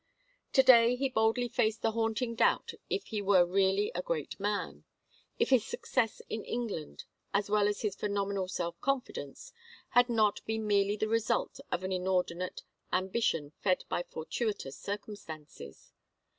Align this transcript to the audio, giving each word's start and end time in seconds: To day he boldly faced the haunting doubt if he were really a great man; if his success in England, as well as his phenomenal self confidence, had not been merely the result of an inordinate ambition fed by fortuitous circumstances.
To 0.53 0.63
day 0.63 0.95
he 0.95 1.09
boldly 1.09 1.47
faced 1.47 1.83
the 1.83 1.91
haunting 1.91 2.33
doubt 2.33 2.71
if 2.89 3.05
he 3.05 3.21
were 3.21 3.45
really 3.45 3.91
a 3.93 4.01
great 4.01 4.39
man; 4.39 4.83
if 5.37 5.51
his 5.51 5.63
success 5.63 6.23
in 6.27 6.43
England, 6.43 7.05
as 7.35 7.51
well 7.51 7.67
as 7.67 7.83
his 7.83 7.95
phenomenal 7.95 8.47
self 8.47 8.81
confidence, 8.81 9.53
had 9.89 10.09
not 10.09 10.43
been 10.47 10.65
merely 10.65 10.95
the 10.97 11.07
result 11.07 11.59
of 11.71 11.83
an 11.83 11.91
inordinate 11.91 12.63
ambition 12.91 13.51
fed 13.61 13.83
by 13.89 14.01
fortuitous 14.01 14.75
circumstances. 14.75 15.93